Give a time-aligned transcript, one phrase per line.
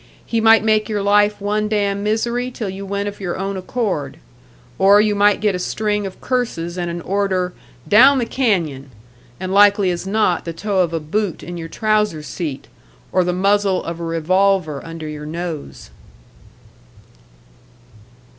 [0.25, 4.17] He might make your life one damn misery till you went of your own accord.
[4.79, 7.53] Or you might get a string of curses and an order,
[7.87, 8.89] "Down the canyon!"
[9.39, 12.67] and likely as not the toe of a boot in your trouser seat,
[13.11, 15.91] or the muzzle of a revolver under your nose.